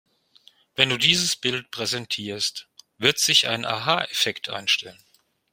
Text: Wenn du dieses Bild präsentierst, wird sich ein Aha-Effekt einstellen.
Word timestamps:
Wenn 0.75 0.89
du 0.89 0.97
dieses 0.97 1.35
Bild 1.35 1.69
präsentierst, 1.69 2.67
wird 2.97 3.19
sich 3.19 3.47
ein 3.47 3.65
Aha-Effekt 3.65 4.49
einstellen. 4.49 4.97